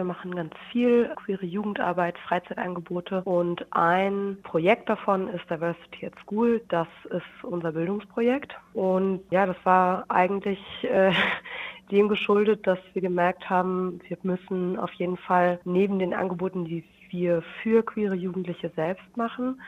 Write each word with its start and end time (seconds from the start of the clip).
Wir 0.00 0.06
machen 0.06 0.34
ganz 0.34 0.54
viel 0.72 1.12
queere 1.14 1.44
Jugendarbeit, 1.44 2.16
Freizeitangebote 2.20 3.20
und 3.24 3.66
ein 3.70 4.38
Projekt 4.42 4.88
davon 4.88 5.28
ist 5.28 5.44
Diversity 5.50 6.06
at 6.06 6.14
School. 6.22 6.62
Das 6.70 6.88
ist 7.10 7.44
unser 7.44 7.72
Bildungsprojekt. 7.72 8.56
Und 8.72 9.20
ja, 9.30 9.44
das 9.44 9.58
war 9.64 10.06
eigentlich 10.08 10.58
äh, 10.84 11.12
dem 11.90 12.08
geschuldet, 12.08 12.66
dass 12.66 12.78
wir 12.94 13.02
gemerkt 13.02 13.50
haben, 13.50 14.00
wir 14.08 14.16
müssen 14.22 14.78
auf 14.78 14.90
jeden 14.94 15.18
Fall 15.18 15.60
neben 15.66 15.98
den 15.98 16.14
Angeboten, 16.14 16.64
die 16.64 16.82
wir 17.10 17.42
für 17.62 17.82
queere 17.82 18.14
Jugendliche 18.14 18.70
selbst 18.74 19.18
machen, 19.18 19.60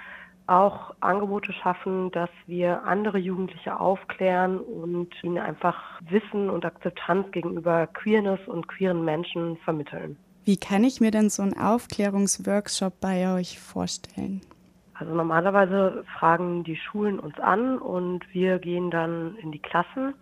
auch 0.47 0.95
Angebote 1.01 1.53
schaffen, 1.53 2.11
dass 2.11 2.31
wir 2.47 2.85
andere 2.85 3.19
Jugendliche 3.19 3.79
aufklären 3.79 4.59
und 4.59 5.09
ihnen 5.23 5.39
einfach 5.39 6.01
Wissen 6.09 6.51
und 6.51 6.65
Akzeptanz 6.65 7.31
gegenüber 7.33 7.87
Queerness 7.87 8.41
und 8.47 8.69
queeren 8.69 9.05
Menschen 9.05 9.57
vermitteln. 9.59 10.17
Wie 10.45 10.57
kann 10.57 10.83
ich 10.83 11.01
mir 11.01 11.13
denn 11.13 11.31
so 11.31 11.43
einen 11.43 11.57
Aufklärungsworkshop 11.57 13.01
bei 13.01 13.33
euch 13.33 13.61
vorstellen? 13.61 14.41
Also 14.95 15.15
normalerweise 15.15 16.05
fragen 16.19 16.65
die 16.65 16.77
Schulen 16.77 17.19
uns 17.19 17.39
an 17.39 17.79
und 17.79 18.21
wir 18.33 18.59
gehen 18.59 18.91
dann 18.91 19.37
in 19.37 19.53
die 19.53 19.59
Klassen. 19.59 20.15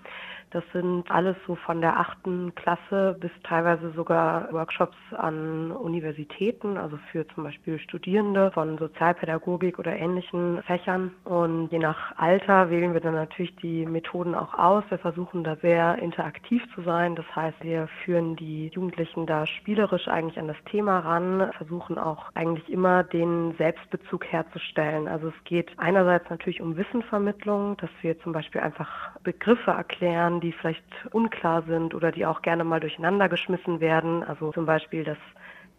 Das 0.50 0.64
sind 0.72 1.08
alles 1.10 1.36
so 1.46 1.54
von 1.54 1.80
der 1.80 1.98
achten 1.98 2.52
Klasse 2.56 3.16
bis 3.20 3.30
teilweise 3.44 3.92
sogar 3.92 4.52
Workshops 4.52 4.96
an 5.16 5.70
Universitäten, 5.70 6.76
also 6.76 6.98
für 7.12 7.26
zum 7.28 7.44
Beispiel 7.44 7.78
Studierende 7.78 8.50
von 8.50 8.76
Sozialpädagogik 8.76 9.78
oder 9.78 9.94
ähnlichen 9.94 10.60
Fächern. 10.64 11.12
Und 11.24 11.68
je 11.70 11.78
nach 11.78 12.16
Alter 12.16 12.68
wählen 12.68 12.92
wir 12.94 13.00
dann 13.00 13.14
natürlich 13.14 13.54
die 13.56 13.86
Methoden 13.86 14.34
auch 14.34 14.54
aus. 14.54 14.82
Wir 14.88 14.98
versuchen 14.98 15.44
da 15.44 15.54
sehr 15.56 15.98
interaktiv 15.98 16.62
zu 16.74 16.82
sein. 16.82 17.14
Das 17.14 17.26
heißt, 17.36 17.62
wir 17.62 17.88
führen 18.04 18.34
die 18.34 18.68
Jugendlichen 18.74 19.26
da 19.26 19.46
spielerisch 19.46 20.08
eigentlich 20.08 20.38
an 20.38 20.48
das 20.48 20.62
Thema 20.68 20.98
ran, 20.98 21.50
versuchen 21.56 21.96
auch 21.96 22.26
eigentlich 22.34 22.68
immer 22.68 23.04
den 23.04 23.54
Selbstbezug 23.56 24.26
herzustellen. 24.26 25.06
Also 25.06 25.28
es 25.28 25.44
geht 25.44 25.70
einerseits 25.76 26.28
natürlich 26.28 26.60
um 26.60 26.76
Wissenvermittlung, 26.76 27.76
dass 27.76 27.90
wir 28.02 28.18
zum 28.20 28.32
Beispiel 28.32 28.60
einfach 28.60 28.90
Begriffe 29.22 29.70
erklären, 29.70 30.39
die 30.40 30.52
vielleicht 30.52 30.84
unklar 31.12 31.62
sind 31.62 31.94
oder 31.94 32.12
die 32.12 32.26
auch 32.26 32.42
gerne 32.42 32.64
mal 32.64 32.80
durcheinander 32.80 33.28
geschmissen 33.28 33.80
werden. 33.80 34.22
Also 34.24 34.52
zum 34.52 34.66
Beispiel 34.66 35.04
dass 35.04 35.18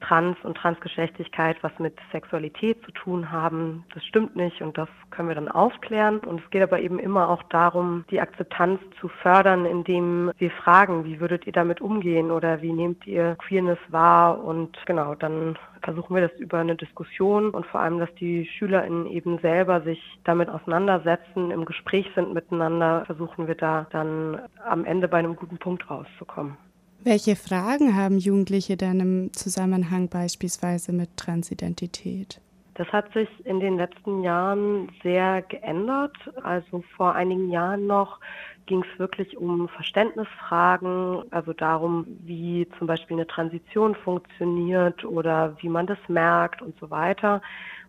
Trans 0.01 0.37
und 0.43 0.57
Transgeschlechtlichkeit 0.57 1.57
was 1.61 1.71
mit 1.79 1.97
Sexualität 2.11 2.83
zu 2.85 2.91
tun 2.91 3.31
haben. 3.31 3.85
Das 3.93 4.03
stimmt 4.05 4.35
nicht 4.35 4.61
und 4.61 4.77
das 4.77 4.89
können 5.11 5.27
wir 5.27 5.35
dann 5.35 5.47
aufklären. 5.47 6.19
Und 6.19 6.41
es 6.43 6.49
geht 6.49 6.63
aber 6.63 6.79
eben 6.79 6.99
immer 6.99 7.29
auch 7.29 7.43
darum, 7.43 8.05
die 8.11 8.19
Akzeptanz 8.19 8.79
zu 8.99 9.07
fördern, 9.07 9.65
indem 9.65 10.31
wir 10.37 10.51
fragen, 10.51 11.05
wie 11.05 11.19
würdet 11.19 11.47
ihr 11.47 11.53
damit 11.53 11.81
umgehen 11.81 12.31
oder 12.31 12.61
wie 12.61 12.73
nehmt 12.73 13.05
ihr 13.07 13.35
Queerness 13.35 13.79
wahr? 13.89 14.43
Und 14.43 14.77
genau, 14.85 15.15
dann 15.15 15.57
versuchen 15.83 16.15
wir 16.15 16.27
das 16.27 16.39
über 16.39 16.59
eine 16.59 16.75
Diskussion 16.75 17.49
und 17.51 17.65
vor 17.65 17.81
allem, 17.81 17.99
dass 17.99 18.13
die 18.15 18.45
SchülerInnen 18.45 19.07
eben 19.07 19.39
selber 19.39 19.81
sich 19.81 19.99
damit 20.23 20.49
auseinandersetzen, 20.49 21.51
im 21.51 21.65
Gespräch 21.65 22.09
sind 22.15 22.33
miteinander, 22.33 23.03
versuchen 23.05 23.47
wir 23.47 23.55
da 23.55 23.87
dann 23.91 24.39
am 24.63 24.85
Ende 24.85 25.07
bei 25.07 25.17
einem 25.17 25.35
guten 25.35 25.57
Punkt 25.57 25.89
rauszukommen. 25.89 26.57
Welche 27.03 27.35
Fragen 27.35 27.95
haben 27.95 28.19
Jugendliche 28.19 28.77
dann 28.77 28.99
im 28.99 29.33
Zusammenhang 29.33 30.07
beispielsweise 30.07 30.91
mit 30.91 31.17
Transidentität? 31.17 32.39
Das 32.75 32.87
hat 32.93 33.11
sich 33.13 33.27
in 33.45 33.59
den 33.59 33.77
letzten 33.77 34.23
Jahren 34.23 34.89
sehr 35.03 35.41
geändert. 35.41 36.15
Also 36.41 36.83
vor 36.95 37.15
einigen 37.15 37.49
Jahren 37.49 37.85
noch 37.85 38.19
ging 38.65 38.83
es 38.83 38.99
wirklich 38.99 39.37
um 39.37 39.67
Verständnisfragen, 39.67 41.23
also 41.31 41.51
darum, 41.51 42.05
wie 42.21 42.67
zum 42.77 42.87
Beispiel 42.87 43.17
eine 43.17 43.27
Transition 43.27 43.95
funktioniert 43.95 45.03
oder 45.03 45.55
wie 45.59 45.69
man 45.69 45.87
das 45.87 45.97
merkt 46.07 46.61
und 46.61 46.77
so 46.79 46.89
weiter. 46.89 47.41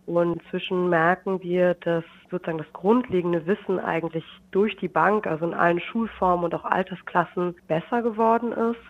Und 0.07 0.33
inzwischen 0.41 0.89
merken 0.89 1.41
wir, 1.43 1.75
dass 1.75 2.03
sozusagen 2.29 2.59
das 2.59 2.73
grundlegende 2.73 3.47
Wissen 3.47 3.79
eigentlich 3.79 4.25
durch 4.51 4.77
die 4.79 4.89
Bank, 4.89 5.29
also 5.29 5.45
in 5.45 5.55
allen 5.55 5.79
Schulformen 5.79 6.47
und 6.47 6.55
auch 6.57 6.65
Altersklassen 6.65 7.55
besser 7.69 8.03
geworden 8.03 8.51
ist 8.51 8.81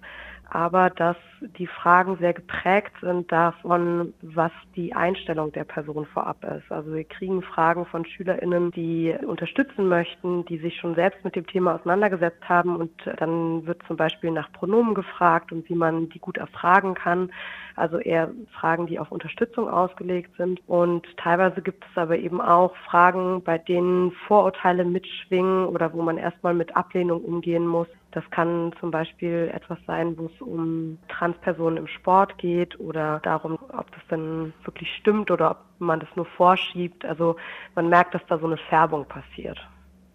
aber 0.55 0.91
dass 0.91 1.17
die 1.59 1.67
Fragen 1.67 2.19
sehr 2.19 2.35
geprägt 2.35 2.93
sind 3.01 3.33
davon, 3.33 4.13
was 4.21 4.53
die 4.77 4.93
Einstellung 4.95 5.51
der 5.51 5.65
Person 5.65 6.05
vorab 6.05 6.45
ist. 6.45 6.71
Also 6.71 6.93
wir 6.93 7.05
kriegen 7.05 7.41
Fragen 7.41 7.87
von 7.87 8.05
SchülerInnen, 8.05 8.71
die 8.71 9.17
unterstützen 9.27 9.89
möchten, 9.89 10.45
die 10.45 10.59
sich 10.59 10.77
schon 10.77 10.95
selbst 10.95 11.25
mit 11.25 11.37
dem 11.37 11.47
Thema 11.47 11.77
auseinandergesetzt 11.77 12.47
haben 12.47 12.77
und 12.77 12.93
dann 13.17 13.65
wird 13.65 13.81
zum 13.87 13.97
Beispiel 13.97 14.31
nach 14.31 14.53
Pronomen 14.53 14.95
gefragt 14.95 15.53
und 15.53 15.67
wie 15.71 15.75
man 15.75 16.11
die 16.11 16.19
gut 16.19 16.37
erfragen 16.37 16.95
kann. 16.95 17.33
Also 17.75 17.99
eher 17.99 18.31
Fragen, 18.53 18.87
die 18.87 18.99
auf 18.99 19.11
Unterstützung 19.11 19.71
ausgelegt 19.71 20.37
sind. 20.37 20.61
Und 20.67 21.07
teilweise 21.17 21.63
gibt 21.63 21.83
es 21.91 21.97
aber 21.97 22.19
eben 22.19 22.43
auch 22.43 22.77
Fragen, 22.91 23.43
bei 23.43 23.57
denen 23.57 24.13
Vorurteile 24.27 24.85
mitschwingen 24.85 25.65
oder 25.65 25.95
wo 25.95 26.03
man 26.03 26.19
erstmal 26.19 26.53
mit 26.53 26.77
Ablehnung 26.77 27.23
umgehen 27.23 27.67
muss. 27.67 27.89
Das 28.13 28.29
kann 28.31 28.73
zum 28.79 28.91
Beispiel 28.91 29.51
etwas 29.55 29.79
sein, 29.87 30.17
wo 30.19 30.27
es 30.27 30.41
um 30.41 30.99
Transpersonen 31.09 31.79
im 31.79 31.87
Sport 31.89 32.37
geht 32.39 32.79
oder 32.79 33.21
darum, 33.21 33.59
ob 33.73 33.91
das 33.93 34.07
denn 34.11 34.53
wirklich 34.65 34.95
stimmt 34.97 35.31
oder 35.31 35.53
ob 35.53 35.59
man 35.79 35.99
das 35.99 36.09
nur 36.15 36.27
vorschiebt. 36.27 37.05
Also 37.05 37.37
man 37.75 37.89
merkt, 37.89 38.15
dass 38.15 38.25
da 38.27 38.39
so 38.39 38.47
eine 38.47 38.59
Färbung 38.59 39.07
passiert. 39.07 39.59